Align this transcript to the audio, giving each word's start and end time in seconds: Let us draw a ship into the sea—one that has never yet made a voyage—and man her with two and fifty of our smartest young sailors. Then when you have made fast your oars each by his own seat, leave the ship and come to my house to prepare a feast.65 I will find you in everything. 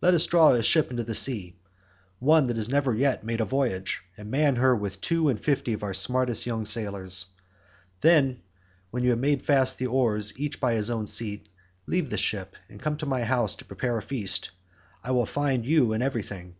Let 0.00 0.14
us 0.14 0.26
draw 0.26 0.48
a 0.50 0.64
ship 0.64 0.90
into 0.90 1.04
the 1.04 1.14
sea—one 1.14 2.48
that 2.48 2.56
has 2.56 2.68
never 2.68 2.92
yet 2.92 3.22
made 3.22 3.40
a 3.40 3.44
voyage—and 3.44 4.28
man 4.28 4.56
her 4.56 4.74
with 4.74 5.00
two 5.00 5.28
and 5.28 5.40
fifty 5.40 5.72
of 5.74 5.84
our 5.84 5.94
smartest 5.94 6.44
young 6.44 6.66
sailors. 6.66 7.26
Then 8.00 8.42
when 8.90 9.04
you 9.04 9.10
have 9.10 9.20
made 9.20 9.44
fast 9.44 9.80
your 9.80 9.92
oars 9.92 10.36
each 10.36 10.58
by 10.58 10.74
his 10.74 10.90
own 10.90 11.06
seat, 11.06 11.48
leave 11.86 12.10
the 12.10 12.18
ship 12.18 12.56
and 12.68 12.82
come 12.82 12.96
to 12.96 13.06
my 13.06 13.22
house 13.22 13.54
to 13.54 13.64
prepare 13.64 13.96
a 13.96 14.02
feast.65 14.02 14.96
I 15.08 15.12
will 15.12 15.24
find 15.24 15.64
you 15.64 15.92
in 15.92 16.02
everything. 16.02 16.56